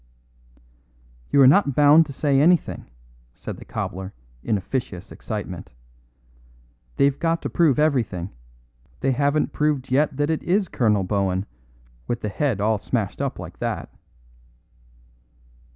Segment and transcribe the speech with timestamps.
[1.29, 2.89] "You are not bound to say anything,"
[3.35, 5.73] said the cobbler in officious excitement.
[6.95, 8.31] "They've got to prove everything.
[9.01, 11.45] They haven't proved yet that it is Colonel Bohun,
[12.07, 13.89] with the head all smashed up like that."